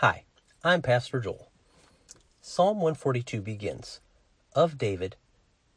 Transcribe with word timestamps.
Hi, 0.00 0.22
I'm 0.62 0.80
Pastor 0.80 1.18
Joel. 1.18 1.50
Psalm 2.40 2.76
142 2.76 3.40
begins 3.40 3.98
Of 4.54 4.78
David 4.78 5.16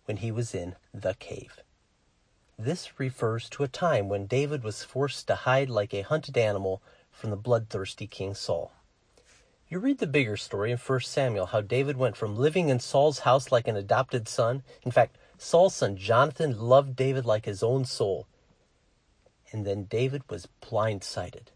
when 0.06 0.18
he 0.18 0.32
was 0.32 0.54
in 0.54 0.76
the 0.94 1.16
cave. 1.16 1.62
This 2.56 3.00
refers 3.00 3.50
to 3.50 3.64
a 3.64 3.68
time 3.68 4.10
when 4.10 4.28
David 4.28 4.64
was 4.64 4.84
forced 4.84 5.26
to 5.26 5.34
hide 5.34 5.72
like 5.72 5.92
a 5.92 6.04
hunted 6.04 6.38
animal 6.38 6.84
from 7.10 7.32
the 7.32 7.36
bloodthirsty 7.36 8.06
King 8.06 8.36
Saul. 8.36 8.72
You 9.68 9.80
read 9.80 9.98
the 9.98 10.06
bigger 10.06 10.38
story 10.38 10.72
in 10.72 10.78
1 10.78 11.00
Samuel 11.00 11.48
how 11.48 11.62
David 11.62 11.98
went 11.98 12.16
from 12.16 12.38
living 12.38 12.70
in 12.70 12.80
Saul's 12.80 13.22
house 13.22 13.52
like 13.52 13.68
an 13.68 13.76
adopted 13.76 14.28
son. 14.28 14.62
In 14.84 14.92
fact, 14.92 15.18
Saul's 15.40 15.74
son 15.74 15.98
Jonathan 15.98 16.60
loved 16.60 16.96
David 16.96 17.26
like 17.26 17.46
his 17.46 17.64
own 17.64 17.86
soul. 17.86 18.28
And 19.52 19.66
then 19.66 19.86
David 19.86 20.22
was 20.30 20.48
blindsided 20.62 21.48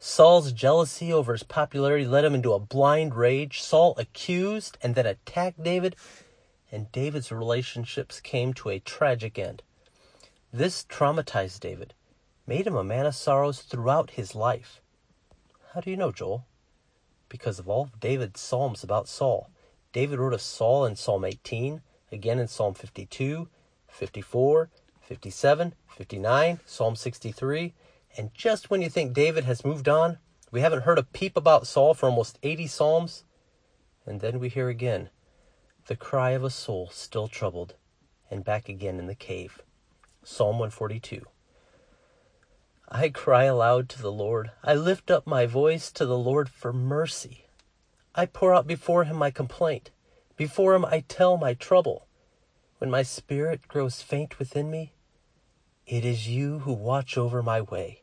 Saul's 0.00 0.52
jealousy 0.52 1.12
over 1.12 1.32
his 1.32 1.42
popularity 1.42 2.06
led 2.06 2.24
him 2.24 2.34
into 2.34 2.52
a 2.52 2.60
blind 2.60 3.14
rage. 3.14 3.60
Saul 3.60 3.94
accused 3.98 4.78
and 4.80 4.94
then 4.94 5.06
attacked 5.06 5.62
David, 5.62 5.96
and 6.70 6.90
David's 6.92 7.32
relationships 7.32 8.20
came 8.20 8.54
to 8.54 8.68
a 8.68 8.78
tragic 8.78 9.38
end. 9.38 9.62
This 10.52 10.84
traumatized 10.84 11.60
David, 11.60 11.94
made 12.46 12.66
him 12.66 12.76
a 12.76 12.82
man 12.82 13.04
of 13.04 13.14
sorrows 13.14 13.60
throughout 13.60 14.12
his 14.12 14.34
life. 14.34 14.80
How 15.74 15.80
do 15.80 15.90
you 15.90 15.96
know, 15.96 16.10
Joel? 16.10 16.46
Because 17.28 17.58
of 17.58 17.68
all 17.68 17.82
of 17.82 18.00
David's 18.00 18.40
psalms 18.40 18.82
about 18.82 19.06
Saul. 19.06 19.50
David 19.92 20.18
wrote 20.18 20.32
of 20.32 20.40
Saul 20.40 20.86
in 20.86 20.96
Psalm 20.96 21.24
18, 21.24 21.82
again 22.10 22.38
in 22.38 22.48
Psalm 22.48 22.72
52, 22.72 23.48
54, 23.88 24.70
57, 25.02 25.74
59, 25.88 26.60
Psalm 26.64 26.96
63, 26.96 27.74
and 28.18 28.34
just 28.34 28.68
when 28.68 28.82
you 28.82 28.90
think 28.90 29.12
David 29.12 29.44
has 29.44 29.64
moved 29.64 29.88
on, 29.88 30.18
we 30.50 30.60
haven't 30.60 30.82
heard 30.82 30.98
a 30.98 31.04
peep 31.04 31.36
about 31.36 31.68
Saul 31.68 31.94
for 31.94 32.06
almost 32.06 32.36
80 32.42 32.66
Psalms, 32.66 33.24
and 34.04 34.20
then 34.20 34.40
we 34.40 34.48
hear 34.48 34.68
again 34.68 35.10
the 35.86 35.94
cry 35.94 36.30
of 36.30 36.42
a 36.42 36.50
soul 36.50 36.90
still 36.92 37.28
troubled, 37.28 37.76
and 38.28 38.44
back 38.44 38.68
again 38.68 38.98
in 38.98 39.06
the 39.06 39.14
cave. 39.14 39.62
Psalm 40.24 40.58
142. 40.58 41.24
I 42.88 43.08
cry 43.08 43.44
aloud 43.44 43.88
to 43.90 44.02
the 44.02 44.10
Lord. 44.10 44.50
I 44.64 44.74
lift 44.74 45.12
up 45.12 45.24
my 45.24 45.46
voice 45.46 45.92
to 45.92 46.04
the 46.04 46.18
Lord 46.18 46.48
for 46.48 46.72
mercy. 46.72 47.46
I 48.16 48.26
pour 48.26 48.52
out 48.52 48.66
before 48.66 49.04
him 49.04 49.16
my 49.16 49.30
complaint. 49.30 49.92
Before 50.36 50.74
him 50.74 50.84
I 50.84 51.04
tell 51.06 51.36
my 51.36 51.54
trouble. 51.54 52.08
When 52.78 52.90
my 52.90 53.04
spirit 53.04 53.68
grows 53.68 54.02
faint 54.02 54.40
within 54.40 54.70
me, 54.72 54.92
it 55.86 56.04
is 56.04 56.28
you 56.28 56.60
who 56.60 56.72
watch 56.72 57.16
over 57.16 57.42
my 57.42 57.60
way. 57.60 58.02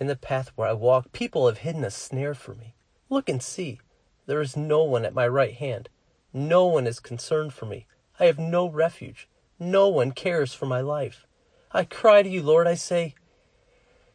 In 0.00 0.06
the 0.06 0.16
path 0.16 0.52
where 0.56 0.68
I 0.68 0.72
walk, 0.72 1.12
people 1.12 1.46
have 1.46 1.58
hidden 1.58 1.84
a 1.84 1.90
snare 1.90 2.34
for 2.34 2.54
me. 2.54 2.74
Look 3.08 3.28
and 3.28 3.42
see. 3.42 3.80
There 4.26 4.40
is 4.40 4.56
no 4.56 4.82
one 4.82 5.04
at 5.04 5.14
my 5.14 5.28
right 5.28 5.54
hand. 5.54 5.88
No 6.32 6.66
one 6.66 6.86
is 6.86 6.98
concerned 6.98 7.52
for 7.52 7.66
me. 7.66 7.86
I 8.18 8.24
have 8.24 8.38
no 8.38 8.68
refuge. 8.68 9.28
No 9.58 9.88
one 9.88 10.12
cares 10.12 10.52
for 10.52 10.66
my 10.66 10.80
life. 10.80 11.26
I 11.72 11.84
cry 11.84 12.22
to 12.22 12.28
you, 12.28 12.42
Lord. 12.42 12.66
I 12.66 12.74
say, 12.74 13.14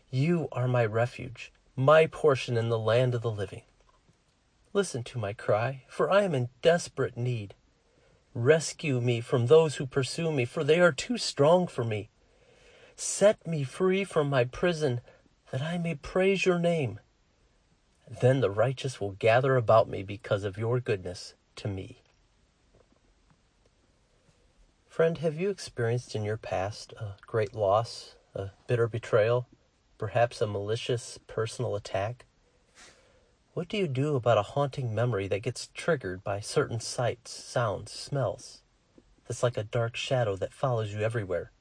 You 0.10 0.50
are 0.52 0.68
my 0.68 0.86
refuge, 0.86 1.52
my 1.76 2.08
portion 2.08 2.58
in 2.58 2.70
the 2.70 2.80
land 2.80 3.16
of 3.16 3.22
the 3.22 3.32
living. 3.32 3.62
Listen 4.74 5.04
to 5.04 5.18
my 5.18 5.34
cry, 5.34 5.84
for 5.88 6.12
I 6.12 6.24
am 6.24 6.36
in 6.36 6.50
desperate 6.62 7.18
need. 7.18 7.56
Rescue 8.34 9.02
me 9.02 9.22
from 9.22 9.48
those 9.48 9.76
who 9.76 9.86
pursue 9.86 10.32
me, 10.32 10.46
for 10.46 10.64
they 10.64 10.80
are 10.80 10.92
too 10.92 11.18
strong 11.18 11.68
for 11.68 11.84
me. 11.84 12.10
Set 12.96 13.48
me 13.48 13.64
free 13.64 14.04
from 14.04 14.30
my 14.30 14.44
prison, 14.44 15.02
that 15.52 15.62
I 15.62 15.78
may 15.78 15.96
praise 15.96 16.46
your 16.46 16.60
name. 16.60 17.00
Then 18.22 18.42
the 18.42 18.50
righteous 18.50 19.00
will 19.00 19.12
gather 19.12 19.56
about 19.56 19.88
me 19.90 20.04
because 20.04 20.44
of 20.44 20.58
your 20.58 20.80
goodness 20.80 21.36
to 21.58 21.68
me. 21.68 22.02
Friend, 24.88 25.18
have 25.20 25.40
you 25.40 25.50
experienced 25.50 26.16
in 26.16 26.24
your 26.24 26.38
past 26.38 26.94
a 27.00 27.16
great 27.26 27.56
loss, 27.56 28.16
a 28.36 28.50
bitter 28.68 28.88
betrayal, 28.88 29.48
perhaps 29.98 30.42
a 30.42 30.48
malicious 30.48 31.20
personal 31.28 31.76
attack? 31.76 32.26
What 33.54 33.68
do 33.68 33.78
you 33.78 33.88
do 33.88 34.16
about 34.16 34.38
a 34.38 34.44
haunting 34.44 34.94
memory 34.94 35.28
that 35.28 35.44
gets 35.44 35.70
triggered 35.74 36.24
by 36.24 36.40
certain 36.40 36.80
sights, 36.80 37.32
sounds, 37.32 37.92
smells? 37.92 38.62
That's 39.28 39.44
like 39.44 39.58
a 39.58 39.64
dark 39.64 39.96
shadow 39.96 40.36
that 40.38 40.54
follows 40.54 40.94
you 40.94 41.02
everywhere. 41.02 41.52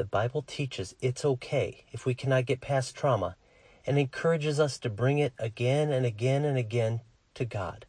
The 0.00 0.06
Bible 0.06 0.40
teaches 0.40 0.94
it's 1.02 1.26
okay 1.26 1.84
if 1.92 2.06
we 2.06 2.14
cannot 2.14 2.46
get 2.46 2.62
past 2.62 2.96
trauma 2.96 3.36
and 3.84 3.98
encourages 3.98 4.58
us 4.58 4.78
to 4.78 4.88
bring 4.88 5.18
it 5.18 5.34
again 5.38 5.92
and 5.92 6.06
again 6.06 6.46
and 6.46 6.56
again 6.56 7.02
to 7.34 7.44
God. 7.44 7.84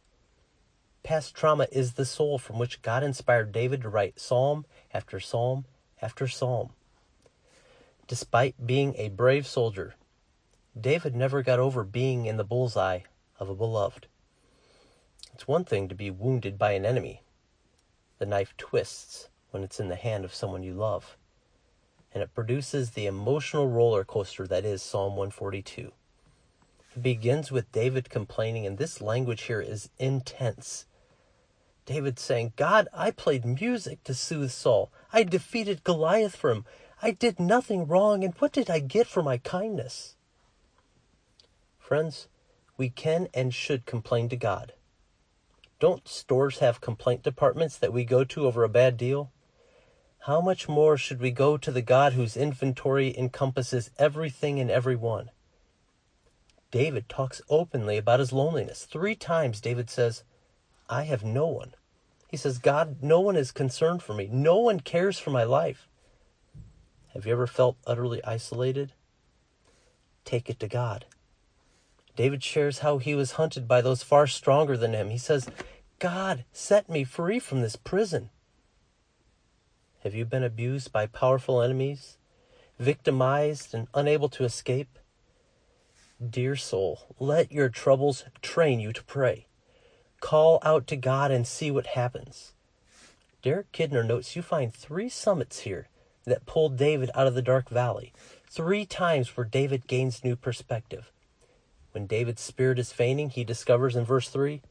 Past 1.02 1.34
trauma 1.34 1.68
is 1.72 1.94
the 1.94 2.04
soul 2.04 2.36
from 2.36 2.58
which 2.58 2.82
God 2.82 3.02
inspired 3.02 3.50
David 3.50 3.80
to 3.80 3.88
write 3.88 4.20
psalm 4.20 4.66
after 4.92 5.20
psalm 5.20 5.64
after 6.02 6.28
psalm. 6.28 6.74
Despite 8.06 8.66
being 8.66 8.94
a 8.98 9.08
brave 9.08 9.46
soldier, 9.46 9.94
David 10.78 11.16
never 11.16 11.42
got 11.42 11.60
over 11.60 11.82
being 11.82 12.26
in 12.26 12.36
the 12.36 12.44
bullseye 12.44 13.00
of 13.40 13.48
a 13.48 13.54
beloved. 13.54 14.06
It's 15.32 15.48
one 15.48 15.64
thing 15.64 15.88
to 15.88 15.94
be 15.94 16.10
wounded 16.10 16.58
by 16.58 16.72
an 16.72 16.84
enemy. 16.84 17.22
The 18.18 18.26
knife 18.26 18.54
twists 18.58 19.30
when 19.50 19.62
it's 19.62 19.80
in 19.80 19.88
the 19.88 19.96
hand 19.96 20.26
of 20.26 20.34
someone 20.34 20.62
you 20.62 20.74
love 20.74 21.16
and 22.14 22.22
it 22.22 22.34
produces 22.34 22.90
the 22.90 23.06
emotional 23.06 23.68
roller 23.68 24.04
coaster 24.04 24.46
that 24.46 24.64
is 24.64 24.82
Psalm 24.82 25.16
142. 25.16 25.92
It 26.94 27.02
begins 27.02 27.50
with 27.50 27.72
David 27.72 28.10
complaining, 28.10 28.66
and 28.66 28.78
this 28.78 29.00
language 29.00 29.42
here 29.42 29.60
is 29.60 29.88
intense. 29.98 30.86
David 31.86 32.18
saying, 32.18 32.52
God, 32.56 32.88
I 32.92 33.10
played 33.10 33.44
music 33.44 34.04
to 34.04 34.14
soothe 34.14 34.50
Saul. 34.50 34.92
I 35.12 35.24
defeated 35.24 35.84
Goliath 35.84 36.36
for 36.36 36.50
him. 36.50 36.64
I 37.00 37.10
did 37.10 37.40
nothing 37.40 37.86
wrong, 37.86 38.22
and 38.22 38.34
what 38.34 38.52
did 38.52 38.70
I 38.70 38.78
get 38.78 39.06
for 39.06 39.22
my 39.22 39.38
kindness? 39.38 40.14
Friends, 41.78 42.28
we 42.76 42.88
can 42.88 43.28
and 43.34 43.52
should 43.52 43.86
complain 43.86 44.28
to 44.28 44.36
God. 44.36 44.74
Don't 45.80 46.06
stores 46.06 46.58
have 46.58 46.80
complaint 46.80 47.24
departments 47.24 47.76
that 47.76 47.92
we 47.92 48.04
go 48.04 48.22
to 48.22 48.46
over 48.46 48.62
a 48.62 48.68
bad 48.68 48.96
deal? 48.96 49.32
How 50.26 50.40
much 50.40 50.68
more 50.68 50.96
should 50.96 51.20
we 51.20 51.32
go 51.32 51.56
to 51.56 51.72
the 51.72 51.82
God 51.82 52.12
whose 52.12 52.36
inventory 52.36 53.16
encompasses 53.18 53.90
everything 53.98 54.60
and 54.60 54.70
everyone? 54.70 55.30
David 56.70 57.08
talks 57.08 57.42
openly 57.48 57.96
about 57.96 58.20
his 58.20 58.32
loneliness. 58.32 58.84
Three 58.84 59.16
times 59.16 59.60
David 59.60 59.90
says, 59.90 60.22
I 60.88 61.04
have 61.04 61.24
no 61.24 61.46
one. 61.46 61.74
He 62.28 62.36
says, 62.36 62.58
God, 62.58 63.02
no 63.02 63.18
one 63.18 63.34
is 63.34 63.50
concerned 63.50 64.00
for 64.00 64.14
me. 64.14 64.28
No 64.30 64.58
one 64.58 64.78
cares 64.78 65.18
for 65.18 65.30
my 65.30 65.42
life. 65.42 65.88
Have 67.14 67.26
you 67.26 67.32
ever 67.32 67.48
felt 67.48 67.76
utterly 67.84 68.22
isolated? 68.22 68.92
Take 70.24 70.48
it 70.48 70.60
to 70.60 70.68
God. 70.68 71.04
David 72.14 72.44
shares 72.44 72.78
how 72.78 72.98
he 72.98 73.16
was 73.16 73.32
hunted 73.32 73.66
by 73.66 73.80
those 73.80 74.04
far 74.04 74.28
stronger 74.28 74.76
than 74.76 74.92
him. 74.92 75.10
He 75.10 75.18
says, 75.18 75.48
God, 75.98 76.44
set 76.52 76.88
me 76.88 77.02
free 77.02 77.40
from 77.40 77.60
this 77.60 77.74
prison. 77.74 78.30
Have 80.02 80.16
you 80.16 80.24
been 80.24 80.42
abused 80.42 80.90
by 80.90 81.06
powerful 81.06 81.62
enemies, 81.62 82.16
victimized 82.76 83.72
and 83.72 83.86
unable 83.94 84.28
to 84.30 84.42
escape? 84.42 84.98
Dear 86.20 86.56
soul, 86.56 87.14
let 87.20 87.52
your 87.52 87.68
troubles 87.68 88.24
train 88.40 88.80
you 88.80 88.92
to 88.94 89.04
pray. 89.04 89.46
Call 90.18 90.58
out 90.64 90.88
to 90.88 90.96
God 90.96 91.30
and 91.30 91.46
see 91.46 91.70
what 91.70 91.86
happens. 91.86 92.52
Derek 93.42 93.70
Kidner 93.70 94.04
notes 94.04 94.34
you 94.34 94.42
find 94.42 94.74
three 94.74 95.08
summits 95.08 95.60
here 95.60 95.88
that 96.24 96.46
pulled 96.46 96.76
David 96.76 97.12
out 97.14 97.28
of 97.28 97.36
the 97.36 97.40
dark 97.40 97.68
valley, 97.68 98.12
three 98.50 98.84
times 98.84 99.36
where 99.36 99.46
David 99.46 99.86
gains 99.86 100.24
new 100.24 100.34
perspective. 100.34 101.12
When 101.92 102.08
David's 102.08 102.42
spirit 102.42 102.80
is 102.80 102.90
fainting, 102.92 103.30
he 103.30 103.44
discovers 103.44 103.94
in 103.94 104.04
verse 104.04 104.28
3 104.28 104.62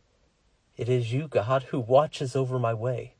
It 0.76 0.90
is 0.90 1.14
you, 1.14 1.30
God, 1.30 1.64
who 1.70 1.80
watches 1.80 2.36
over 2.36 2.60
my 2.60 2.74
way. 2.74 3.14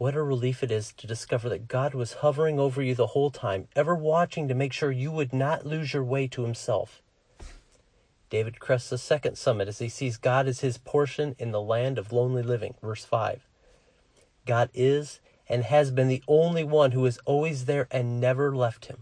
What 0.00 0.16
a 0.16 0.22
relief 0.22 0.62
it 0.62 0.70
is 0.70 0.94
to 0.94 1.06
discover 1.06 1.50
that 1.50 1.68
God 1.68 1.92
was 1.92 2.14
hovering 2.24 2.58
over 2.58 2.80
you 2.80 2.94
the 2.94 3.08
whole 3.08 3.30
time, 3.30 3.68
ever 3.76 3.94
watching 3.94 4.48
to 4.48 4.54
make 4.54 4.72
sure 4.72 4.90
you 4.90 5.12
would 5.12 5.34
not 5.34 5.66
lose 5.66 5.92
your 5.92 6.02
way 6.02 6.26
to 6.28 6.42
Himself. 6.42 7.02
David 8.30 8.60
crests 8.60 8.88
the 8.88 8.96
second 8.96 9.36
summit 9.36 9.68
as 9.68 9.78
he 9.78 9.90
sees 9.90 10.16
God 10.16 10.48
as 10.48 10.60
his 10.60 10.78
portion 10.78 11.36
in 11.38 11.50
the 11.50 11.60
land 11.60 11.98
of 11.98 12.14
lonely 12.14 12.42
living. 12.42 12.76
Verse 12.80 13.04
5. 13.04 13.46
God 14.46 14.70
is 14.72 15.20
and 15.50 15.64
has 15.64 15.90
been 15.90 16.08
the 16.08 16.22
only 16.26 16.64
one 16.64 16.92
who 16.92 17.04
is 17.04 17.20
always 17.26 17.66
there 17.66 17.86
and 17.90 18.18
never 18.18 18.56
left 18.56 18.86
him. 18.86 19.00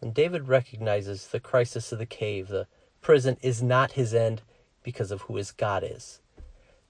And 0.00 0.14
David 0.14 0.48
recognizes 0.48 1.26
the 1.26 1.40
crisis 1.40 1.92
of 1.92 1.98
the 1.98 2.06
cave, 2.06 2.48
the 2.48 2.68
prison 3.02 3.36
is 3.42 3.62
not 3.62 3.92
his 3.92 4.14
end 4.14 4.40
because 4.82 5.10
of 5.10 5.20
who 5.22 5.36
his 5.36 5.52
God 5.52 5.84
is. 5.86 6.20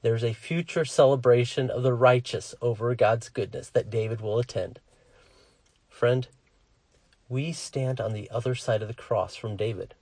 There's 0.01 0.23
a 0.23 0.33
future 0.33 0.85
celebration 0.85 1.71
of 1.71 1.83
the 1.83 1.93
righteous 1.93 2.55
over 2.63 2.95
God's 2.95 3.29
goodness 3.29 3.69
that 3.71 3.91
David 3.91 4.21
will 4.21 4.39
attend. 4.39 4.79
Friend, 5.89 6.27
we 7.29 7.53
stand 7.53 8.01
on 8.01 8.13
the 8.13 8.31
other 8.31 8.55
side 8.55 8.81
of 8.81 8.89
the 8.89 8.95
cross 8.95 9.35
from 9.35 9.57
David. 9.57 9.95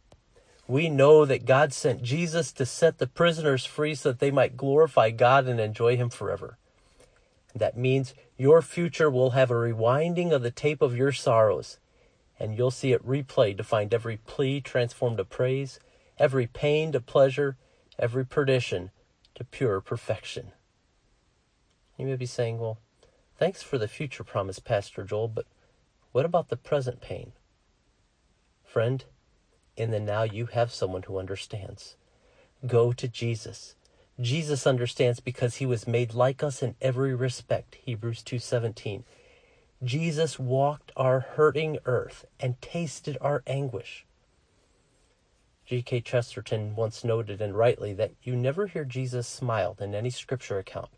We 0.69 0.91
know 0.91 1.25
that 1.25 1.47
God 1.47 1.73
sent 1.73 2.03
Jesus 2.03 2.53
to 2.53 2.67
set 2.67 2.99
the 2.99 3.07
prisoners 3.07 3.65
free 3.65 3.95
so 3.95 4.11
that 4.11 4.19
they 4.19 4.31
might 4.31 4.57
glorify 4.57 5.11
God 5.11 5.47
and 5.47 5.59
enjoy 5.59 5.97
Him 5.97 6.11
forever. 6.11 6.59
That 7.55 7.79
means 7.79 8.13
your 8.37 8.61
future 8.61 9.11
will 9.11 9.31
have 9.31 9.51
a 9.51 9.55
rewinding 9.55 10.31
of 10.33 10.43
the 10.43 10.51
tape 10.51 10.83
of 10.83 10.97
your 10.97 11.13
sorrows, 11.13 11.79
and 12.39 12.55
you'll 12.59 12.71
see 12.71 12.93
it 12.93 13.07
replayed 13.07 13.57
to 13.57 13.65
find 13.65 13.95
every 13.95 14.19
plea 14.19 14.61
transformed 14.61 15.17
to 15.17 15.25
praise, 15.25 15.81
every 16.19 16.47
pain 16.47 16.93
to 16.93 17.01
pleasure, 17.01 17.57
every 17.99 18.27
perdition 18.27 18.91
to 19.37 19.45
pure 19.45 19.81
perfection. 19.81 20.53
You 21.97 22.07
may 22.07 22.17
be 22.17 22.27
saying, 22.27 22.59
well, 22.59 22.79
thanks 23.39 23.63
for 23.63 23.79
the 23.79 23.89
future 23.89 24.25
promise, 24.25 24.59
Pastor 24.59 25.05
Joel, 25.05 25.29
but 25.29 25.47
what 26.13 26.25
about 26.25 26.49
the 26.49 26.57
present 26.57 27.01
pain? 27.01 27.33
Friend, 28.65 29.05
in 29.77 29.91
the 29.91 30.01
now 30.01 30.23
you 30.23 30.47
have 30.47 30.73
someone 30.73 31.05
who 31.05 31.19
understands. 31.19 31.97
Go 32.67 32.93
to 32.93 33.09
Jesus. 33.09 33.75
Jesus 34.19 34.67
understands 34.67 35.21
because 35.21 35.57
he 35.57 35.67
was 35.67 35.87
made 35.87 36.15
like 36.15 36.43
us 36.43 36.63
in 36.63 36.75
every 36.81 37.15
respect. 37.15 37.77
Hebrews 37.77 38.23
2:17. 38.23 39.05
Jesus 39.85 40.39
walked 40.39 40.91
our 40.97 41.21
hurting 41.21 41.79
earth 41.85 42.25
and 42.41 42.61
tasted 42.63 43.19
our 43.21 43.43
anguish. 43.47 44.07
G.K. 45.67 46.03
Chesterton 46.03 46.77
once 46.77 47.03
noted, 47.03 47.41
and 47.41 47.57
rightly, 47.57 47.93
that 47.95 48.13
you 48.23 48.37
never 48.37 48.69
hear 48.69 48.85
Jesus 48.85 49.27
smiled 49.27 49.81
in 49.81 49.97
any 49.97 50.11
scripture 50.11 50.61
account. 50.61 50.91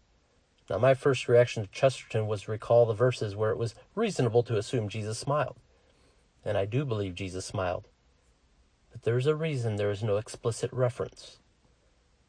Now, 0.69 0.77
my 0.77 0.93
first 0.93 1.27
reaction 1.27 1.63
to 1.63 1.71
Chesterton 1.73 2.27
was 2.27 2.43
to 2.43 2.51
recall 2.51 2.85
the 2.85 2.93
verses 2.93 3.35
where 3.35 3.51
it 3.51 3.57
was 3.57 3.75
reasonable 3.95 4.43
to 4.43 4.59
assume 4.59 4.91
Jesus 4.91 5.19
smiled. 5.19 5.57
And 6.45 6.59
I 6.59 6.67
do 6.67 6.85
believe 6.85 7.15
Jesus 7.15 7.47
smiled. 7.47 7.89
But 8.93 9.05
there's 9.05 9.27
a 9.27 9.35
reason 9.35 9.77
there 9.77 9.91
is 9.91 10.03
no 10.03 10.19
explicit 10.19 10.71
reference 10.71 11.39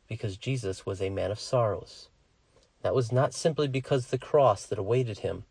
because 0.07 0.37
Jesus 0.37 0.85
was 0.85 1.01
a 1.01 1.09
man 1.09 1.31
of 1.31 1.41
sorrows. 1.41 2.07
That 2.83 2.95
was 2.95 3.11
not 3.11 3.33
simply 3.33 3.67
because 3.67 4.07
the 4.07 4.17
cross 4.17 4.65
that 4.65 4.79
awaited 4.79 5.19
him. 5.19 5.43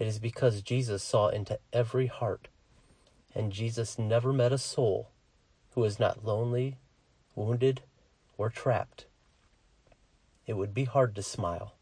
It 0.00 0.08
is 0.08 0.18
because 0.18 0.60
Jesus 0.60 1.04
saw 1.04 1.28
into 1.28 1.60
every 1.72 2.08
heart, 2.08 2.48
and 3.32 3.52
Jesus 3.52 3.96
never 3.96 4.32
met 4.32 4.52
a 4.52 4.58
soul 4.58 5.10
who 5.70 5.80
was 5.80 5.98
not 5.98 6.24
lonely, 6.24 6.78
wounded, 7.34 7.82
or 8.36 8.50
trapped. 8.50 9.06
It 10.46 10.54
would 10.54 10.74
be 10.74 10.84
hard 10.84 11.14
to 11.14 11.22
smile. 11.22 11.74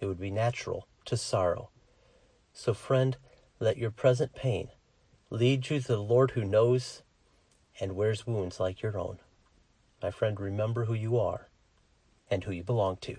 It 0.00 0.06
would 0.06 0.20
be 0.20 0.30
natural 0.30 0.86
to 1.04 1.16
sorrow. 1.16 1.70
So, 2.52 2.74
friend, 2.74 3.16
let 3.58 3.76
your 3.76 3.90
present 3.90 4.34
pain 4.34 4.70
lead 5.30 5.70
you 5.70 5.80
to 5.80 5.86
the 5.86 5.98
Lord 5.98 6.32
who 6.32 6.44
knows 6.44 7.02
and 7.78 7.96
wears 7.96 8.26
wounds 8.26 8.58
like 8.58 8.82
your 8.82 8.98
own. 8.98 9.18
My 10.02 10.10
friend, 10.10 10.40
remember 10.40 10.86
who 10.86 10.94
you 10.94 11.18
are 11.18 11.48
and 12.30 12.44
who 12.44 12.52
you 12.52 12.64
belong 12.64 12.96
to. 13.02 13.18